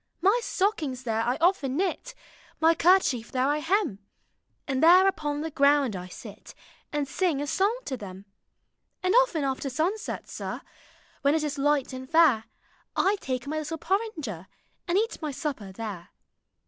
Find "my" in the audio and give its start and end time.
0.19-0.39, 2.59-2.73, 13.45-13.59, 15.21-15.29